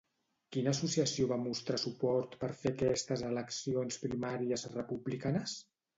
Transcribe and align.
Quina 0.55 0.71
associació 0.75 1.27
va 1.31 1.37
mostrar 1.41 1.77
suport 1.83 2.33
per 2.45 2.51
fer 2.63 2.71
aquestes 2.75 3.25
eleccions 3.29 4.03
primàries 4.07 4.65
republicanes? 4.79 5.55